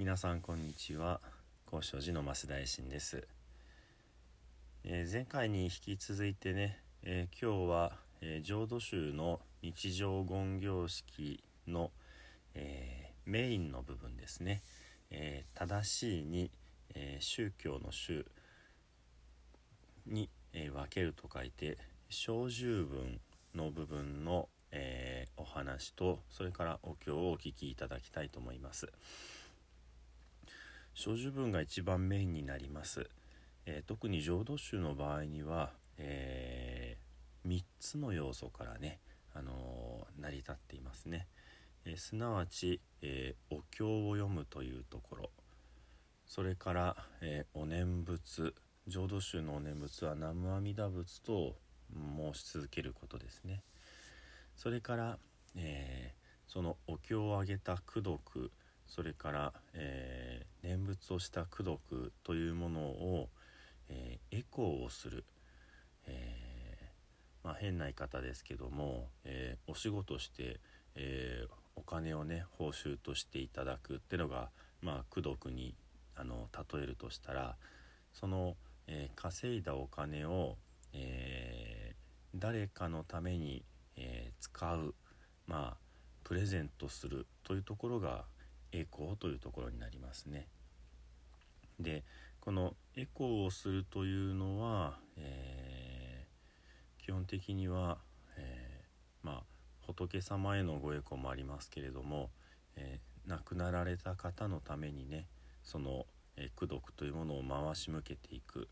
[0.00, 1.20] 皆さんこんにちは。
[1.66, 3.28] 高尚寺の増大臣です、
[4.82, 11.90] えー、前回に引き続いてね、えー、今日は、えー、浄土宗の日常言行式の、
[12.54, 14.62] えメインの部分ですね、
[15.10, 16.50] え正しいに、
[16.94, 18.24] え宗教の宗
[20.06, 21.76] に、え分けると書いて
[22.08, 23.20] 小十文
[23.54, 28.90] の部分の、えお話とそれからお経をお聞きいただきたいと思います。
[30.94, 33.08] 小樹文が一番メインになります、
[33.66, 39.00] えー、特に浄土宗の場合には、えー、3つの要素からね、
[39.34, 41.26] あのー、成り立っていますね、
[41.86, 45.30] えすなわち、えお経を読むというところ。
[46.26, 48.54] それから、えお念仏。
[48.86, 51.56] 浄土宗のお念仏は南無阿弥陀仏と
[51.94, 53.62] 申し続けることですね。
[54.56, 55.18] それから、
[55.56, 56.14] え
[56.46, 58.50] そのお経をあげた功徳。
[58.90, 63.28] それから、えー、念仏をした功徳というものを、
[63.88, 65.24] えー、エコーをする、
[66.08, 70.58] えー、まあ、変な言い方ですけども、えお仕事して、
[70.96, 74.50] えお金をね報酬としていただくっていうのが、
[74.82, 75.74] まあ、功徳に
[76.16, 77.56] あの例えるとしたら
[78.12, 78.56] その、
[78.88, 80.56] え稼いだお金を、
[80.92, 81.94] え
[82.34, 83.62] 誰かのために、
[83.96, 84.94] え使う
[85.46, 85.90] まあ
[86.24, 88.24] プレゼントするというところが
[88.72, 90.46] エコーというところになりますね。
[91.78, 92.04] で
[92.40, 97.98] このエコーをするというのは、えー、基本的には、
[98.36, 99.42] えー、まあ
[99.86, 102.30] 仏様へのごエコーもありますけれども、
[102.76, 105.26] えー、亡くなられた方のためにね
[105.62, 108.68] その、え功徳というものを回し向けていく、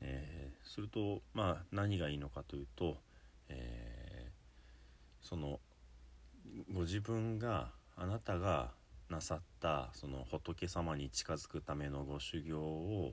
[0.00, 2.96] えするとまあ何がいいのかというと、
[3.48, 4.30] え
[5.20, 5.58] その
[6.72, 8.70] ご自分があなたが
[9.12, 13.12] なさったその仏様に近づくためのご修行を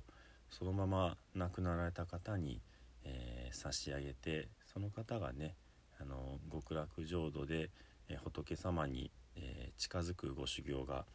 [0.50, 2.62] そのまま亡くなられた方に、
[3.04, 5.56] えー、差し上げてその方がね
[6.00, 7.70] あの極楽浄土で、
[8.08, 11.06] えー、仏様に、えー、近づくご修行が、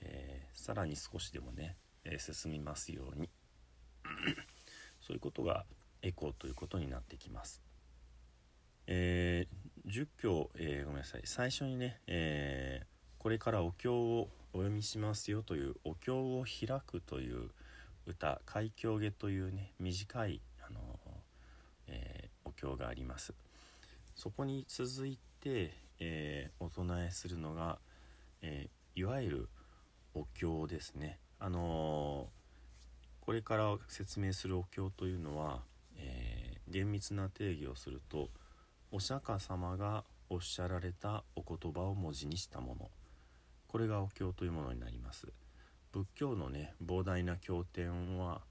[0.00, 3.28] えさらに少しでもね、え進みますように
[5.02, 5.66] そういうことが
[6.02, 7.60] エコーということになってきます。
[8.86, 12.86] えー、10教、え、ごめんなさい最初にね、え
[13.18, 17.50] これからお経をお読みしますよというお経を開くという
[18.06, 20.80] 歌海峡下というね短いあの、
[21.86, 23.34] えー、お経があります。
[24.14, 27.78] そこに続いて、えー、お唱えするのが、
[28.42, 29.48] えー、いわゆる
[30.14, 31.18] お経ですね。
[31.38, 32.28] あの
[33.20, 35.60] これから説明するお経というのは、
[35.96, 38.30] え厳密な定義をすると
[38.90, 42.90] お釈迦様がおっしゃられたお言葉を文字にしたもの。
[43.68, 45.28] これがお経というものになります。
[45.92, 48.42] 仏教のね膨大な経典は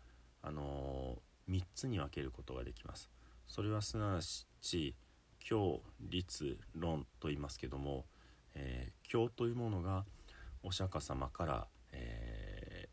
[0.41, 3.09] あのー、3つに分けることができます。
[3.47, 4.19] それはすなわ
[4.61, 4.95] ち
[5.39, 8.05] 経律論と言いますけども、
[8.53, 10.05] えー、というものが
[10.63, 12.89] お釈迦様から、え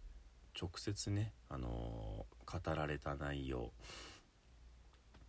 [0.55, 3.73] ー、直接ね、あのー、語られた内容。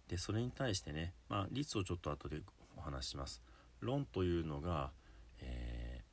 [0.08, 2.42] でそれに対してね、まあ、律をちょっと後で
[2.78, 3.42] お話します。
[3.80, 4.92] 論というのが、
[5.42, 6.04] え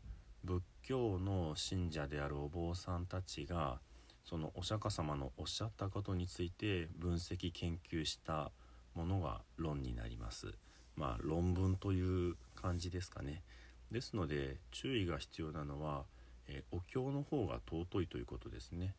[0.45, 3.81] ー、仏教の信者であるお坊さんたちが
[4.25, 8.51] そのお釈迦様のおっしゃったことについて分析研究した
[8.95, 10.55] ものが論になります。
[10.97, 13.43] まあ論文という感じですかね。
[13.91, 16.05] ですので注意が必要なのは、
[16.49, 18.95] えお経の方が尊いということですね。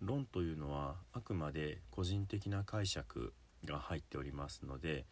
[0.00, 3.32] 論というのはあくまで個人的な解釈
[3.64, 5.04] が入っておりますので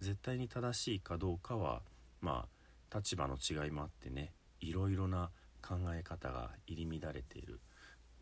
[0.00, 1.82] 絶対に正しいかどうかは
[2.20, 2.46] ま
[2.90, 5.30] あ立場の違いもあってねいろいろな
[5.66, 7.58] 考え方が入り乱れている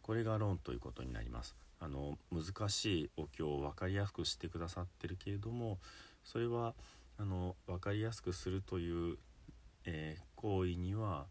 [0.01, 5.79] これが論ということになりますあの難しいお経を分かりやすくしてくださってるけれども
[6.25, 6.75] それは
[7.19, 9.19] あの分かりやすくするという、
[9.85, 11.27] えー、行為には、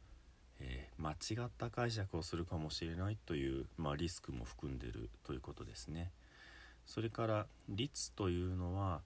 [0.60, 6.12] えー、間違った解釈をするかもしれないという、まあ、リスクも含んでるということですね。
[6.86, 9.02] それから律というのは、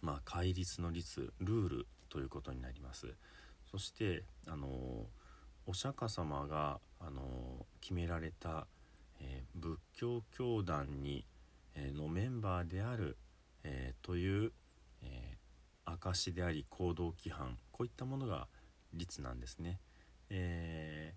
[0.00, 3.08] まあ、戒律の律ルールということになります。
[3.70, 5.25] そしてあのー
[5.66, 8.66] お釈迦様が、あの決められた、
[9.20, 11.26] えー、仏教教団に、
[11.74, 13.18] えー、のメンバーである、
[13.64, 14.52] えー、という、
[15.02, 15.36] え
[15.84, 18.48] 証であり行動規範こういったものが
[18.92, 19.78] 律なんですね。
[20.30, 21.14] え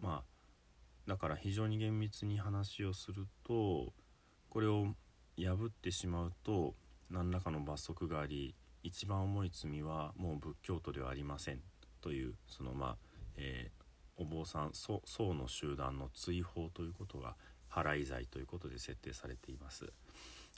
[0.00, 0.40] まあ
[1.06, 3.92] だから非常に厳密に話をすると
[4.48, 4.94] これを
[5.36, 6.74] 破ってしまうと
[7.10, 11.60] 何らかの罰則があり一番重い罪はもう仏教徒ではありません
[12.00, 12.96] というそのまあ
[13.40, 15.00] えー、お坊さん僧
[15.34, 17.34] の集団の追放ということが
[17.70, 19.92] 払い罪ということで設定されています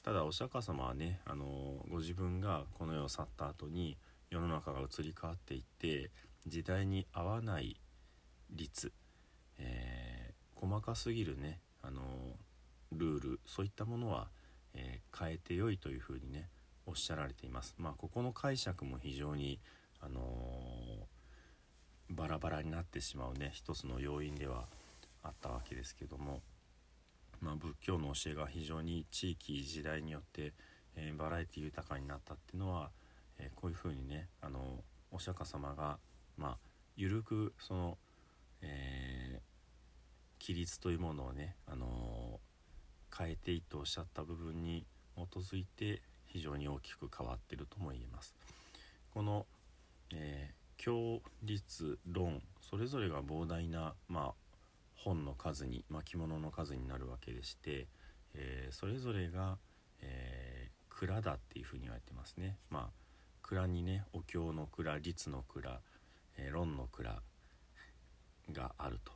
[0.03, 1.47] ただお釈迦様はねあの
[1.89, 3.97] ご自分がこの世を去った後に
[4.31, 6.11] 世の中が移り変わっていって
[6.47, 7.77] 時代に合わない
[8.51, 8.93] 率、
[9.59, 12.03] えー、細かすぎるねあの
[12.91, 14.29] ルールそういったものは、
[14.75, 16.49] えー、変えてよいというふうにね
[16.87, 17.75] おっしゃられています。
[17.79, 19.61] まあ、ここの解釈も非常に、
[20.01, 21.05] あのー、
[22.15, 24.67] バラバラになってしまうね一つの要因では
[25.23, 26.41] あったわけですけども、
[27.41, 30.53] まあ、仏教の教えが非常に地域時代によって、
[30.97, 32.91] えー、バラエティ豊かになったっていうのは、
[33.39, 34.61] えー、こういうふうにね、あの
[35.11, 35.99] お釈迦様が、
[36.37, 36.57] まあ、
[36.97, 37.99] 緩くその、
[38.63, 39.41] え
[40.43, 42.41] 規律というものをね、あの
[43.17, 44.85] 変えていいとおっしゃった部分に
[45.17, 48.35] 基づいて非常に大きく変わってるとも言えます。
[49.15, 49.47] この、
[50.13, 54.35] えー、教律論それぞれが膨大な、まあ、
[54.97, 57.87] 本の数に巻物の数になるわけでして、
[58.35, 59.59] えー、それぞれが、
[60.01, 62.57] えー、蔵だっていうふうに言われてますね。
[62.69, 63.03] まあ
[63.43, 65.81] 蔵にねお経の蔵律の蔵、
[66.37, 67.23] えー、論の蔵
[68.51, 69.13] があると。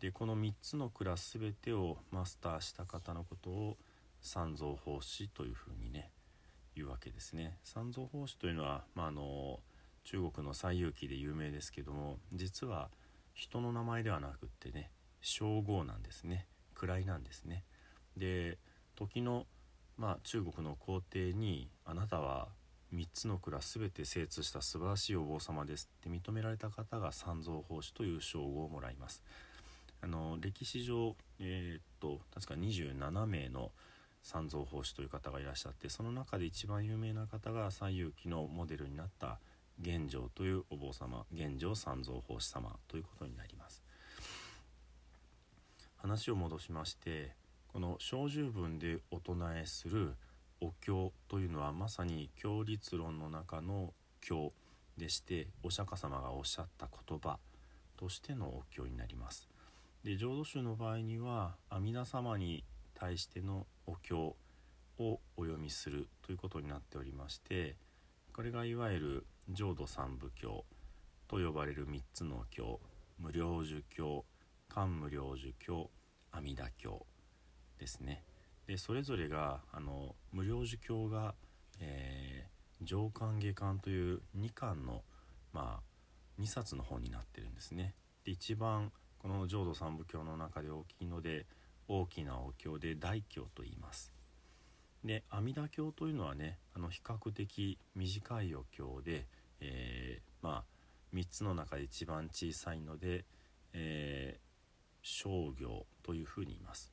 [0.00, 3.76] でこの3つの蔵全てをマスターした方のことを
[4.20, 6.10] 三蔵法師というふうにね
[6.74, 7.58] いうわけですね。
[7.62, 9.60] 三蔵法師というのは、まあ、あの
[10.06, 12.90] 中国の西遊記で有名ですけども実は
[13.34, 16.46] 人の名前ではなくってね称号なんですね
[16.80, 17.64] 位なんですね。
[18.16, 18.58] で
[18.94, 19.46] 時の、
[19.98, 22.48] まあ、中国の皇帝にあなたは
[22.94, 29.22] 3つの蔵全て精通した素晴らしいお坊様ですって認められた方が三蔵法師という称号をもらいます。
[30.02, 33.72] あの歴史上、えー、っと確か27名の
[34.22, 39.40] 三蔵法師という方がいらっしゃってその中で一番有名な方が西遊記のモデルになった
[39.80, 43.82] 玄奘というお坊様玄奘三蔵法師様ということになります。
[45.96, 47.32] 話を戻しまして
[47.68, 50.14] この小十文でお唱えする
[50.60, 54.52] お経というのはまさに経律論の中の経
[54.96, 57.38] でしてお釈迦様がおっしゃった言葉
[57.96, 59.48] としてのお経になります。
[60.04, 62.64] で浄土宗の場合には阿弥陀様に
[62.94, 64.36] 対してのお経を
[64.98, 67.76] お読みするということになっておりまして
[68.36, 70.66] これがいわゆる浄土三部経
[71.26, 72.78] と呼ばれる3つの経。
[73.18, 74.26] 無量寿経
[74.68, 75.88] 漢無量寿経
[76.32, 77.06] 阿弥陀経
[77.78, 78.24] ですね。
[78.66, 81.34] でそれぞれがあの無量寿経が、
[81.80, 85.02] えー、上巻下巻という2巻の
[85.54, 87.94] まあ2冊の本になってるんですね。
[88.22, 91.46] で一番この浄土三部経の中で大きいので
[91.88, 94.15] 大きなお経で大経と言います。
[95.06, 99.26] で阿弥陀経というのはねあの比較的短いお経で、
[99.60, 100.64] えー、まあ
[101.14, 103.24] 3つの中で一番小さいので、
[103.72, 104.40] えー、
[105.02, 106.92] 商業というふうに言います。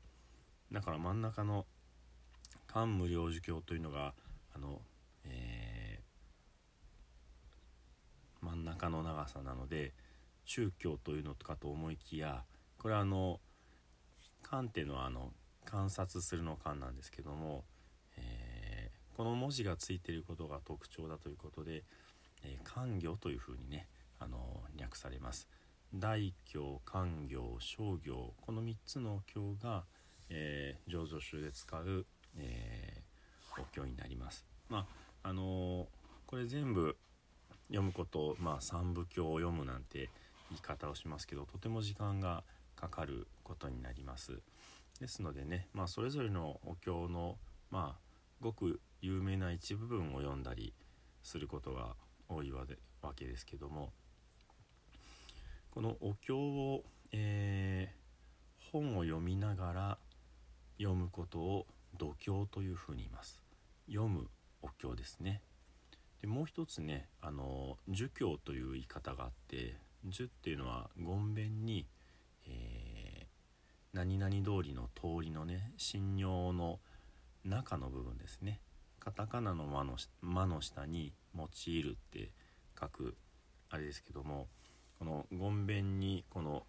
[0.71, 1.65] だから真ん中の
[2.67, 4.13] 漢無量寿経というのが
[4.55, 4.79] あの、
[5.25, 9.93] えー、真ん中の長さなので
[10.45, 12.43] 中教というのかと思いきや
[12.77, 13.39] これはあの
[14.41, 15.31] 観っていうのはあの
[15.65, 17.63] 観察するの観なんですけども、
[19.15, 21.83] この文字がついていることが特徴だということで、
[22.43, 23.87] えー、観行というふうにね
[24.19, 25.47] あの略されます。
[25.93, 29.83] 大教観行商行この3つの経が、
[30.29, 32.05] えー、醸造集で使う、
[32.37, 34.45] えー、お経になります。
[34.69, 34.87] ま
[35.23, 35.85] ああのー、
[36.25, 36.97] これ全部
[37.67, 40.09] 読むことまあ三部経を読むなんて
[40.49, 42.43] 言い方をしますけどとても時間が
[42.75, 44.39] かかることになります。
[44.99, 47.37] ですのでね、まあ、それぞれのお経の、
[47.71, 47.99] まあ、
[48.41, 50.73] ごく有名な一部分を読んだり
[51.23, 51.95] することが
[52.29, 52.65] 多いわ
[53.13, 53.91] けですけども
[55.71, 59.97] このお経を、えー、本を読みながら
[60.77, 61.65] 読むことを
[61.97, 63.41] 度経というふうに言います。
[63.87, 64.27] 読む
[64.61, 65.41] お経ですね。
[66.21, 71.85] でもう一つねあの儒教という言い方があって儒っていうのは言弁に
[72.47, 76.79] 「えー、何々通りの通りのね信用の
[77.43, 78.61] 中の部分ですね
[79.03, 82.31] カタカナの間の間の下に「用いる」って
[82.79, 83.17] 書く
[83.69, 84.47] あれですけども
[84.97, 86.65] この言弁にこの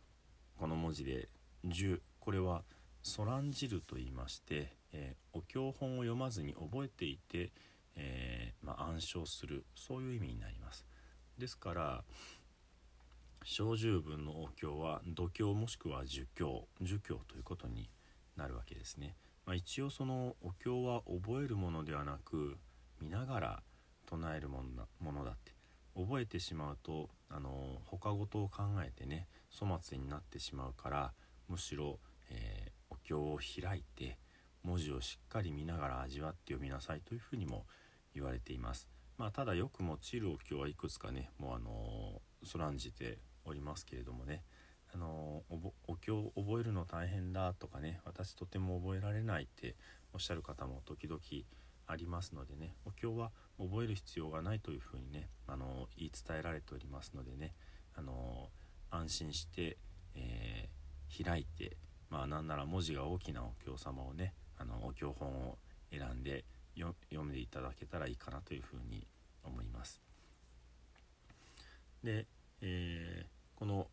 [0.57, 1.29] この文字で
[1.64, 2.64] 「十」これは
[3.05, 7.53] 「そらんじる」と言いまして、えー、お経本を読まずに覚えていて、
[7.95, 10.85] えー、まあ、暗唱するそういう意味になります。
[11.38, 12.05] ですから
[13.45, 17.88] 小十分のお経は度経もしくは儒経儒教ということに
[18.35, 19.14] なるわけですね。
[19.47, 22.57] まあ、一応そのお経は覚えるものではなく
[23.01, 23.63] 見ながら
[24.07, 25.53] 唱えるものだものだって
[25.97, 31.13] 覚えてしまうとあの他事を考えてね粗末になってしまうから
[31.49, 31.99] むしろ、
[32.31, 34.19] えー、お経を開いて
[34.63, 37.67] 文字をしっかり見ながら味わって読みなさいというふうにも
[38.15, 38.89] 言われています。
[39.19, 44.43] まあ、ただよく用いるお経はいくつかねもうあのそらんじておりますけれどもね
[44.95, 45.43] あの
[45.89, 49.75] お経を覚えるの大変だとかね私とても覚えられないって
[50.13, 51.21] おっしゃる方も時々
[51.87, 57.53] ありますのでねお経は覚える必要がないというふうにねあの言い伝えられておりますのでね
[57.97, 58.49] あの
[58.91, 59.77] 安心して、
[60.15, 61.77] えー、開いて
[62.09, 65.59] まあなんなら文字が大きなお経様をねあのお経本を
[65.91, 66.45] 選んで
[66.77, 69.07] 読んでいただけたらいいかなというふうに
[69.45, 70.01] 思います。
[72.03, 72.27] で、
[72.61, 73.87] えー、この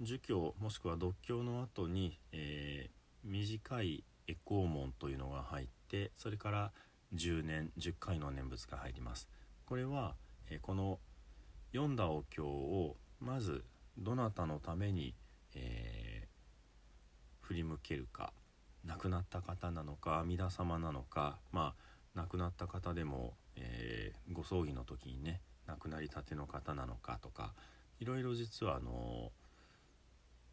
[0.00, 6.72] 儒教もしくは読経の後に、えー、短いエコー門というのが入ってそれから
[7.14, 9.28] 10年10回の念仏が入ります。
[9.66, 10.14] これは、
[10.50, 10.98] えー、この
[11.72, 13.64] 読んだお経をまず
[13.96, 15.14] どなたのために、
[15.54, 18.32] えー、振り向けるか。
[18.86, 21.74] 亡くなった方なのか阿弥陀様なのかま
[22.14, 27.54] あ亡くなった方でも、えー、ご葬儀の時にね亡くなりたての方なのかとか
[27.98, 29.32] いろいろ実はあの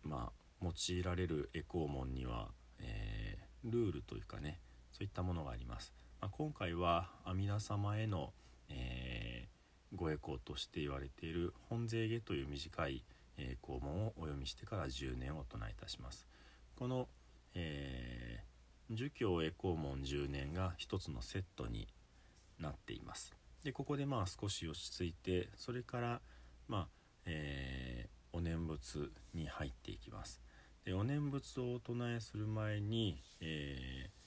[0.03, 4.59] まあ用いられるエコー門には、えー、ルールというかね
[4.91, 5.93] そういったものがあります。
[6.19, 8.31] まあ、今回は阿弥陀様への、
[8.69, 13.03] えー、ご栄光として言われている「本税下」という短い、
[13.37, 16.27] えー、肛門をお読みしてから10年をお唱えいたします。
[16.75, 17.09] この、
[17.55, 21.87] えー、儒教栄光門10年が一つのセットに
[22.59, 23.33] なっています。
[23.63, 26.21] でここでまあ少し落ち着いてそれから
[26.67, 26.87] まあ、
[27.25, 30.41] えー、お念仏に入っていきます。
[30.85, 34.21] でお念仏をお唱えする前に、えー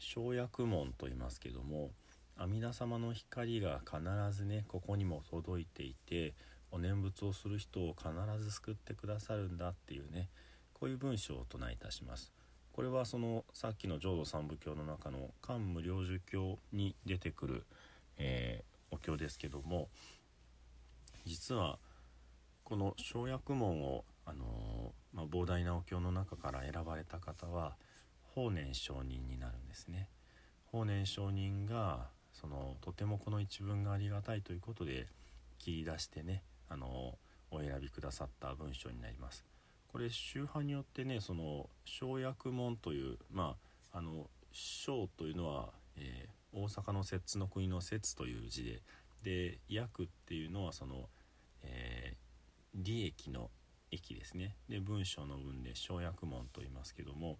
[0.00, 1.90] 生薬門と言いますけども
[2.36, 4.00] 阿弥陀様の光が必
[4.36, 6.34] ずねここにも届いていて
[6.72, 8.08] お念仏をする人を必
[8.42, 10.28] ず救ってくださるんだっていうね
[10.72, 12.32] こういう文章を唱えいたします。
[12.72, 17.66] これはそのさっきの浄土三部経の中の「漢無量寿経」に出てくる、
[18.16, 19.88] えー、お経ですけども
[21.26, 21.78] 実は
[22.70, 27.74] この生薬門を、あのー、まあ、膨大なお経の中から選ばれた方は
[28.32, 30.06] 法然上人になるんですね。
[30.66, 35.08] 法然上人がそのとてもこの一文がありがたいということで
[35.58, 37.18] 切り出してねあの
[37.50, 39.44] お選びくださった文章になります。
[39.90, 43.56] これ宗派によってねその生薬門というま
[43.92, 48.80] ああの生というのは、えー、大阪の摂津の国の摂という字で
[49.24, 51.08] で薬っていうのはその、
[51.64, 52.09] えー、
[52.74, 53.50] 利益の
[53.90, 54.56] 益ですね。
[54.68, 57.38] で文章の文で生薬門と言いますけども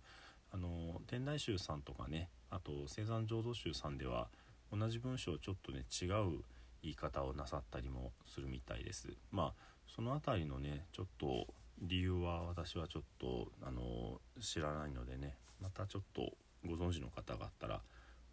[0.52, 4.28] あの天台宗さんとかねあと青山浄土宗さんでは
[4.72, 6.42] 同じ文章をちょっとね違う
[6.82, 9.08] 言い方をなさったりもするみたいです。
[9.30, 11.46] まあその辺りのねちょっと
[11.80, 16.32] 理由は私はちょっとあの知らないのでねまたちょっと
[16.66, 17.80] ご存知の方があったら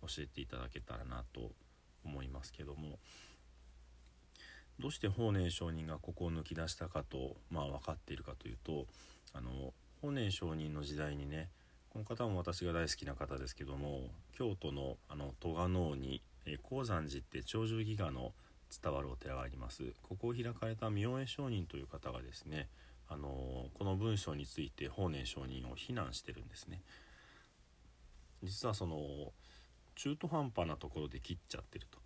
[0.01, 1.51] 教えていただけたらなと
[2.03, 2.99] 思いますけども。
[4.79, 8.85] どうして法然上人がここを抜き出したかとまあ分かっているかというと
[9.33, 11.49] あの法然上人の時代にね
[11.89, 14.01] この方も私が大好きな方ですけども
[14.37, 18.33] 京都のあの戸賀能に、え高山寺って長寿戯画の
[18.83, 19.93] 伝わるお寺があります。
[20.03, 22.67] ここを開かれた明恵上人という方がですね
[23.09, 26.81] あのこの文章について法然上人を非難してるんですね。
[28.43, 29.31] 実はその
[29.95, 31.97] 中途半端なところで切っちゃってると。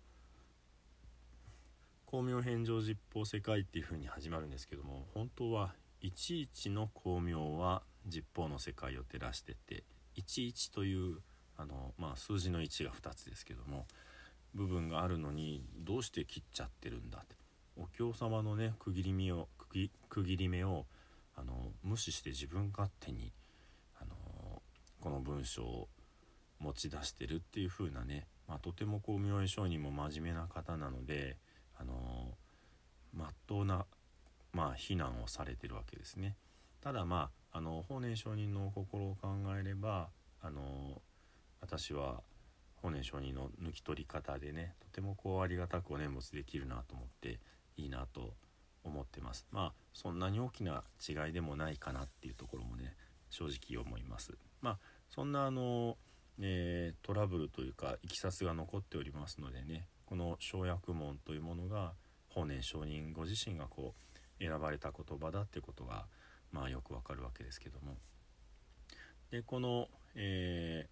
[2.12, 9.82] 光明返上実法世界っていう風に始まるんですけども本当は11の光明は実法の世界を照らしてて
[10.18, 11.20] 11という
[11.56, 13.86] あの、まあ、数字の1が2つですけども
[14.54, 17.34] 部分があるのにどうして切っちゃってるんだって。
[17.78, 19.48] お経様のね区切り目を
[20.10, 20.84] 区切り目を
[21.34, 23.32] あの無視して自分勝手に
[23.98, 24.14] あの
[25.00, 25.88] この文章を
[26.58, 31.38] 持ち出してるっていう風なね、まあ、とてもこう明恵上人も真面目な方なので
[31.84, 32.36] の
[33.14, 33.86] まっとうな、
[34.52, 36.36] まあ、非難をされてるわけですね。
[36.80, 40.08] ただまああの法然上人の心を考えれば
[40.40, 41.00] あの
[41.60, 42.22] 私は
[42.76, 47.38] 法然上人の抜き取り方でねとてもこうありがたくお念仏できるなと思って
[47.76, 48.34] いいなと
[48.84, 52.94] 思ってますまあそんなに大きな違いでもないかなっていうところもね
[53.30, 55.96] 正直思いますまあそんなあの、
[56.40, 61.94] えー、トラブルというかいきさつが残っておりますのでねこの生薬門というものが
[62.28, 63.94] 法然上人ご自身がこ
[64.38, 66.04] う選ばれた言葉だってことが
[66.50, 67.96] まあよくわかるわけですけども
[69.30, 70.86] でこの、え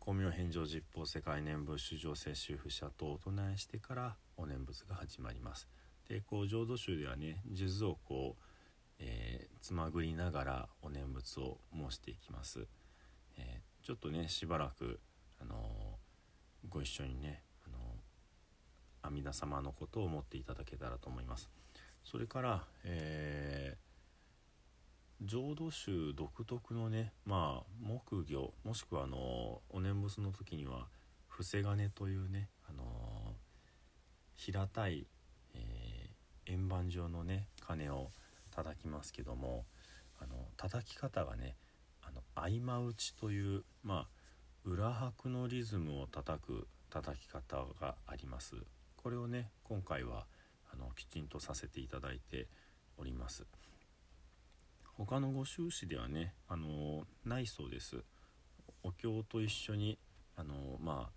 [0.00, 5.68] ー、光明返上実法世界念仏主上世修不者とお唱えしてからお念仏が始まります。
[6.08, 8.42] でこう浄土宗ではね数珠をこう、
[8.98, 12.66] えー、つまぐりながらお念仏を申していきます。
[13.38, 14.98] えー、ちょっとねしばらく、
[15.40, 15.54] あの
[16.68, 17.44] ご一緒にね、
[19.02, 21.48] 阿弥陀様のことを思っていただけたらと思います。
[22.04, 23.90] それから、えー
[25.22, 30.86] 浄土宗独特のねまあ木魚もしくはあのお念仏の時には
[31.28, 33.34] 伏せ金というねあの
[34.34, 35.06] 平たい、
[35.54, 38.08] えー、円盤状のね鐘を
[38.50, 39.66] 叩きますけども
[40.18, 41.56] あの叩き方がね
[42.02, 44.08] あの合間打ちというまあ
[44.64, 48.54] 裏拍のリズムを叩く叩き方があります
[49.02, 50.26] これをね今回は
[50.72, 52.46] あのきちんとさせていただいて
[52.98, 53.44] おります。
[54.96, 57.96] 他のご宗師ではねあのないそうです。
[58.82, 59.98] お経と一緒に
[60.36, 61.10] あのまあ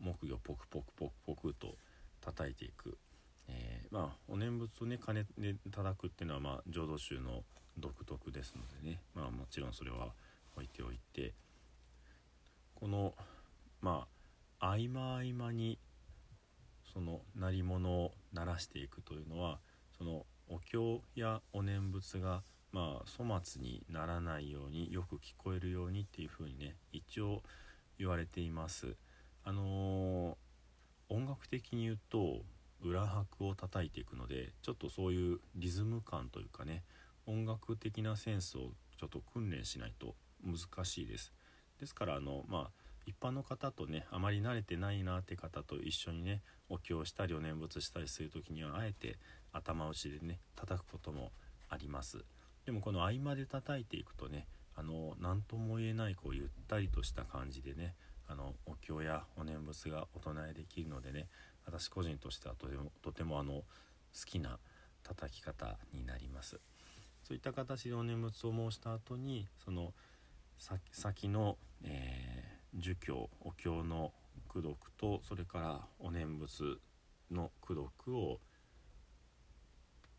[0.00, 1.76] 木魚ポクポクポクポクと
[2.20, 2.98] 叩いていく、
[3.48, 7.44] えー、まあお念仏をね鐘で叩くっていうのはまあ浄土宗の
[7.78, 9.00] 独特ですのでね。
[9.14, 10.12] まあもちろんそれは
[10.56, 11.34] 置いておいて。
[12.74, 13.14] この
[13.80, 14.08] ま
[14.58, 15.78] あ合間合間に
[16.92, 19.58] その鳴り物を鳴らしていくというのは
[19.96, 27.42] そのお経やお念仏がまあ粗末にならないようによく聞こえるようにっていうふうにね一応
[27.98, 28.96] 言われています。
[29.44, 32.42] あのー、音楽的に言うと
[32.80, 36.82] 裏拍を叩いていくのでちょっとそういうリズム感というかね
[37.26, 41.32] 音楽的なセンスをちょっと訓練しないと難しいです。
[41.80, 49.18] ですからあのまあ一般の方とねあまり慣れてないなって方と一緒にねお経をしたりお念仏したりする時にはあえて
[49.52, 51.32] 頭打ちでね叩くことも
[51.68, 52.24] あります。
[52.64, 57.94] でもこの合間で叩いていくとねあの何とも言えないこうゆったりとした感じでね
[58.28, 61.26] あのお経やお念仏がお唱えできるのでね
[61.66, 63.64] 私個人としてはとてもとてもあの好
[64.24, 64.58] きな
[65.02, 66.60] 叩き方になります
[67.24, 69.92] そういった形でお念仏を申した後にその
[70.92, 74.12] 先の、えー、儒教お経の
[74.50, 76.78] 功読とそれからお念仏
[77.30, 78.40] の功読を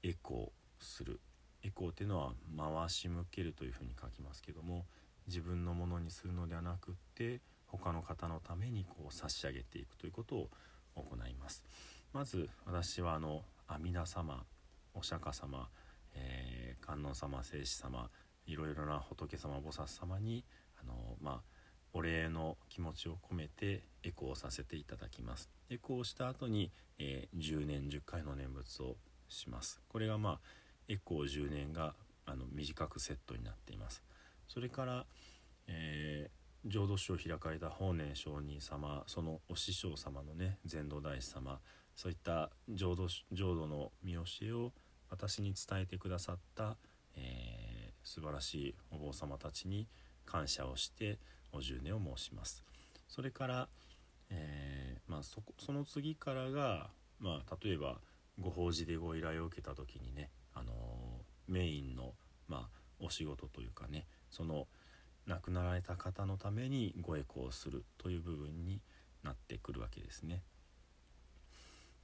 [0.04, 1.20] エコーする。
[1.64, 4.86] エコーっていうのは回し向けるというふうに書きますけども
[5.28, 10.50] 自分のものにするのではなくって他の方のためにこう差し上げていくということを
[10.96, 11.64] 行います。
[12.12, 14.44] まず私はあの阿弥陀様
[14.94, 15.70] お釈迦様、
[16.14, 18.10] えー、観音様聖子様
[18.46, 20.44] いろいろな仏様菩薩様に
[20.82, 21.53] あのまあ
[21.94, 25.50] お礼の気持ちを込めてエコーさせていただきます。
[25.70, 28.96] エコーした後に、えー、10年10回の念仏を
[29.30, 29.82] します。
[29.88, 30.40] これがまあ
[30.88, 31.94] エコー10年が
[32.26, 34.04] あの短くセットになっています。
[34.48, 35.06] それから、
[35.68, 41.60] えー、浄土宗を開かれた法然上人様そのお師匠様のね禅道大師様
[41.96, 44.72] そういった浄土浄土の見教えを
[45.10, 46.78] 私に伝えてくださった、
[47.16, 49.88] えー、素晴らしいお坊様たちに
[50.26, 51.20] 感謝をして
[51.54, 52.64] お十年を申します
[53.08, 53.68] それから、
[54.30, 56.90] えー、まあ、そその次からが、
[57.20, 58.00] まあ、例えば
[58.40, 60.74] ご法事でご依頼を受けた時にねあの
[61.48, 62.14] メインの、
[62.48, 64.68] まあ、お仕事というかねその
[65.28, 68.82] 亡くなられた方のためにご栄光をするという部分に
[69.24, 70.42] なってくるわけですね。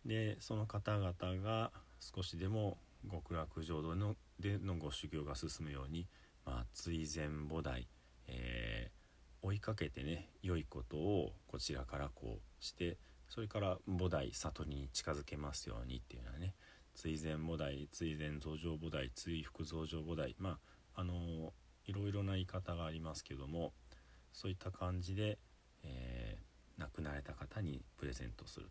[0.05, 2.77] でその方々が少しでも
[3.11, 6.07] 極楽浄土のでのご修行が進むように、
[6.45, 7.87] まあ、追善菩提、
[8.27, 8.91] え、
[9.41, 12.97] 追いかけてね良いことをこちらからこうして
[13.29, 16.55] それから菩提悟りに近づけますようにっていうのはね
[16.95, 20.57] 追善菩提追善増上菩提追福増上菩提ま
[20.95, 21.53] ああの
[21.85, 23.73] いろいろな言い方がありますけども
[24.33, 25.37] そういった感じで、
[25.83, 28.67] えー、亡くなれた方にプレゼントする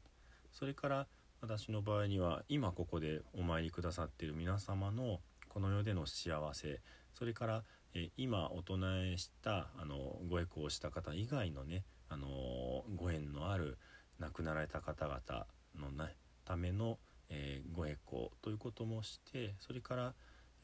[0.52, 1.06] それから
[1.40, 6.80] 私の場合には今ここでお参りくださっている皆様のこの世での幸せ
[7.18, 8.78] それから、え今お唱
[9.12, 13.78] えしたあのご栄光をした方以外のねあのご縁のある
[14.18, 16.98] 亡くなられた方々の、ね、ための
[17.30, 20.14] えー、ご栄光ということもしてそれから、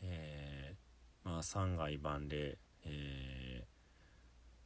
[0.03, 3.65] えー、まあ、三害万礼、え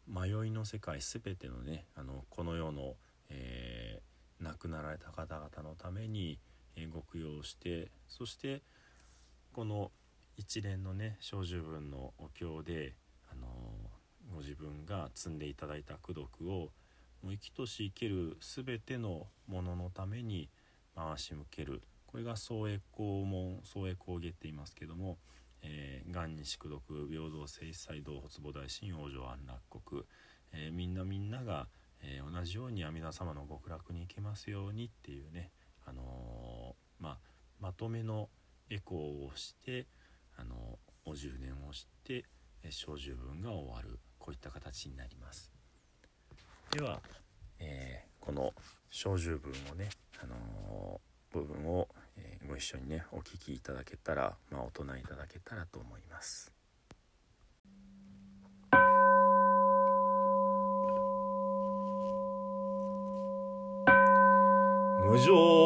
[0.08, 2.94] ー、迷いの世界全てのねあのこの世の、
[3.30, 4.00] え
[4.40, 6.38] 亡くなられた方々のために、
[6.76, 8.62] えご供養してそして
[9.52, 9.90] この
[10.38, 12.94] 一連のね小十分のお経で、
[13.30, 13.48] あの
[14.32, 16.70] ご自分が積んでいただいた功徳を
[17.22, 20.48] もう生きとし生ける全てのもののために
[20.94, 21.82] 回し向ける。
[22.06, 25.18] これが総栄光門総栄光下って言いますけども
[25.60, 30.04] 「えー、元日功徳平等聖祭道発母大神往生安楽国」
[30.52, 31.68] えー、みんなみんなが、
[32.00, 35.50] えー、同じように阿弥陀様の極楽に行けますようにっていうね、
[35.84, 37.18] あのー、まあ、
[37.60, 38.30] まとめの
[38.70, 39.86] エコーをして、
[40.38, 42.24] あのお充電をして
[42.70, 45.52] 小十分が終わるこういった形になります。
[46.70, 47.00] では、
[47.58, 48.54] えー、この
[48.90, 49.88] 小十分をね、
[50.22, 51.00] あの
[51.32, 56.52] 部分を、えご一緒にねお聴きいただけたら、まあ、お唱えいただけたらと思います。
[65.00, 65.57] 無常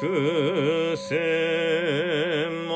[0.00, 2.74] くせま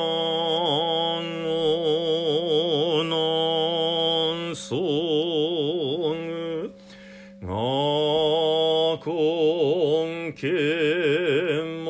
[1.41, 3.15] ごな
[4.51, 4.75] んそ
[6.13, 6.73] ぐ
[7.41, 7.47] が
[8.99, 9.07] こ
[10.05, 10.47] んけ
[11.85, 11.87] も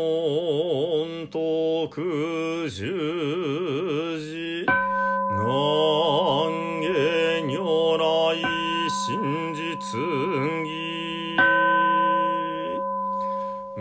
[1.24, 2.90] んとくじゅ
[4.20, 4.72] じな
[6.48, 8.38] んげにょらい
[9.08, 9.64] 真実
[10.00, 10.63] が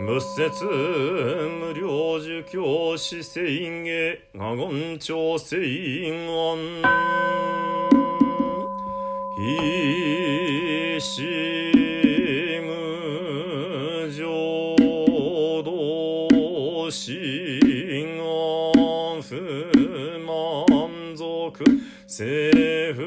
[0.05, 3.91] 仏説無料儒教死生下
[4.33, 5.57] 我言調整
[6.27, 6.57] 安
[9.39, 14.75] 一心無浄
[15.63, 19.31] 土心安不
[20.19, 21.63] 満足
[22.05, 22.99] 政府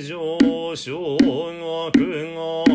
[0.00, 2.73] 上昇学が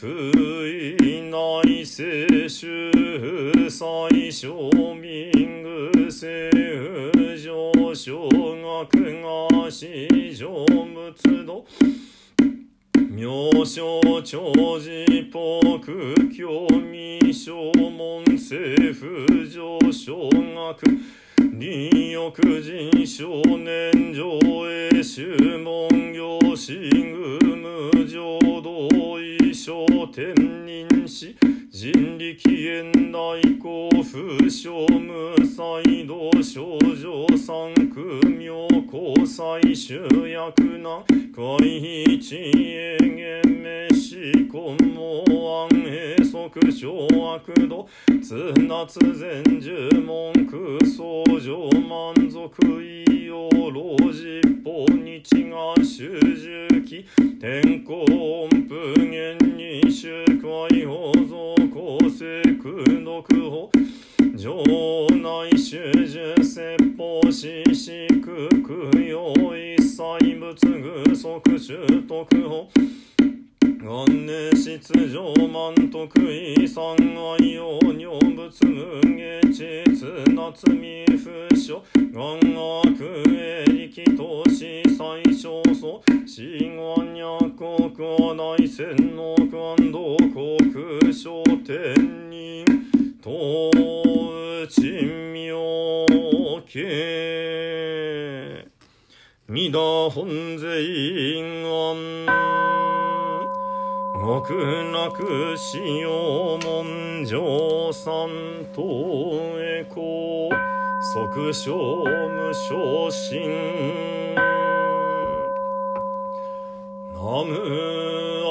[0.00, 2.68] 不意内世主
[3.68, 4.54] 最小
[4.94, 11.64] 民具政府上昇学が史上仏道。
[13.10, 21.18] 妙正長寺北教未正門政府上昇学。
[21.58, 22.30] 利欲
[22.60, 24.38] 人少年上
[24.70, 25.26] 映宗
[25.58, 28.47] 門行神宮無浄土衣
[30.12, 31.36] 天人し
[31.70, 41.02] 人力縁内交風商無才道少女三苦妙交際主役な
[41.34, 43.47] 会一永遠。
[43.68, 44.16] 厳滅死
[44.50, 45.22] 根毛
[45.62, 46.88] 安閉塞小
[47.34, 47.86] 悪度
[48.22, 52.50] 津夏前十文空想上満足
[52.82, 57.04] 意用老実法日が主重期
[57.38, 62.72] 天候音符現に周回保造公正空
[63.04, 63.68] 読法
[64.36, 64.54] 上
[65.20, 65.76] 内主
[66.06, 72.66] 樹説法死死空空用一切仏具即習徳法
[73.88, 75.16] 元年秩序
[75.48, 78.50] 満徳意三愛用尿物無
[79.16, 79.64] 下実
[80.36, 86.42] 夏未不所願悪営力投資最小素死
[86.76, 91.94] 願約国は内戦の官道国商天
[92.28, 92.66] 人
[93.22, 93.70] 東
[94.68, 95.56] 鎮妙
[96.66, 96.84] 家
[99.48, 102.57] 三田本税院案
[104.28, 108.28] 安極楽しよ文上三
[108.74, 108.82] 等
[109.58, 110.50] へこ。
[111.14, 113.40] 即小無昇進
[117.14, 117.54] ナム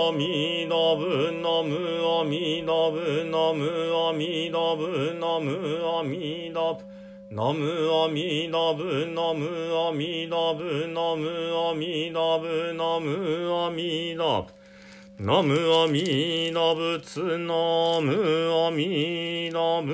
[0.08, 1.78] アミダブナム
[2.22, 3.70] アミダブナム
[4.10, 6.82] アミダブナムアミダブ
[7.30, 9.46] ナムアミダブナム
[9.78, 11.28] アミダブナム
[11.70, 14.58] アミダブナムアミダブ
[15.20, 19.92] ナムアミダ仏ナムアミダブ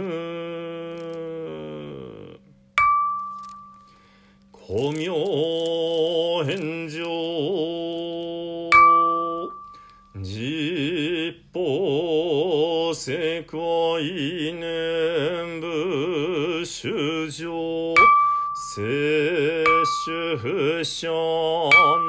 [4.52, 8.70] 古明返上。
[10.20, 13.54] 実法世界
[14.54, 17.96] 念部主上
[18.76, 19.64] 聖
[20.06, 21.08] 主者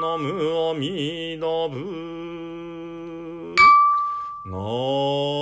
[0.01, 2.24] ナムアミダブ
[4.67, 5.34] Oh.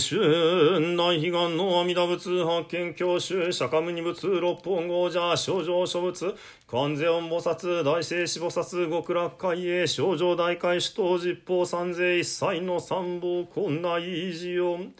[0.00, 6.34] 無春大悲願の阿弥陀仏発見教習釈迦無二仏六本豪者症状諸仏
[6.66, 14.94] 観世音菩薩大聖子菩薩極楽海へ症状大海首頭十方三世一切の三宝困難維持音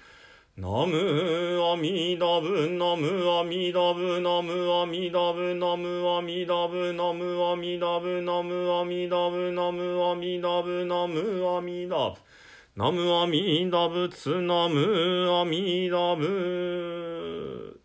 [0.58, 12.16] ナムアミダブナムアミダブナムアミダブナムアミダブナムアミダブナムアミダブナムアミダブナムアミダブ
[12.80, 17.78] ナムアミダブツナムアミダブ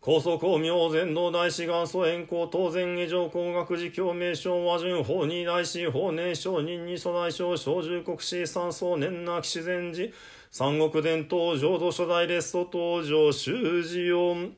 [0.00, 10.12] 高速公明全道大師元祖円光当然下上工学寺教名称和順法二大師法年承認二祖大将小十国師三層年なき自然寺
[10.50, 14.52] 三国伝統浄土初代レスト登場修士音。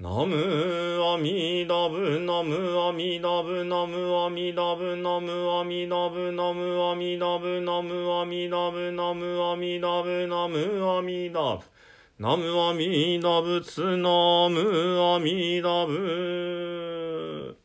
[0.00, 0.36] ナム
[1.02, 11.64] アミダブナムアミダブナムアミダブナムアミダブナムアミダブナムアミダブナムアミダブナムアミダブ
[12.16, 17.56] ナムアミダブツナムアミダブ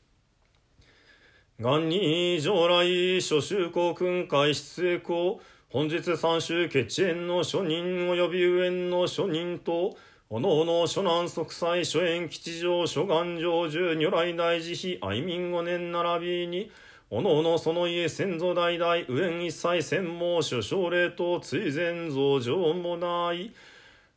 [1.60, 9.96] 元に上来諸州公君会出栄公本日三州決縁の諸人及び上の諸人と、
[10.36, 16.72] おのおの諸南即祭諸縁吉祥諸願成就如来大慈悲愛民五年並びに、
[17.12, 23.54] おのおのその家先祖代々上縁一切専門諸奨礼と追善増上もない。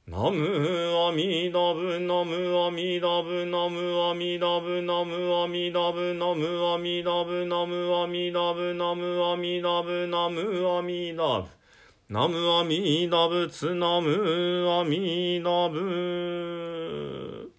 [0.07, 11.49] ナムアミダブナムアミダブナムアミダブナムアミダブナムアミダブナムアミダブナムアミダブナムアミダブ
[12.09, 17.51] ナムアミダブツナムアミダブ。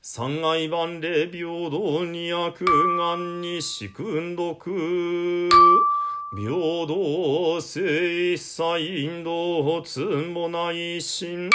[0.00, 2.64] 三愛万礼平等に悪
[2.96, 4.70] 願に四君毒
[6.36, 6.52] 平
[6.86, 11.50] 等性一切インドつもない心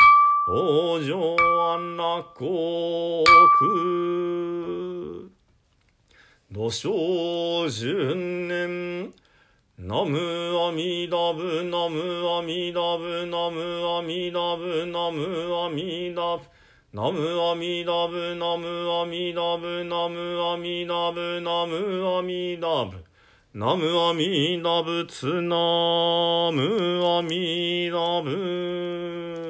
[0.49, 1.37] 往生
[1.71, 3.23] 安楽国。
[6.51, 9.13] 土生十年。
[9.79, 10.17] ナム
[10.59, 16.41] アミダブナムアミダブナムアミダブナムアミダブ
[16.91, 23.05] ナムアミダブナムアミダブナムアミダブナムアミダブ
[23.53, 29.46] ナムアミダブツナムアミダブ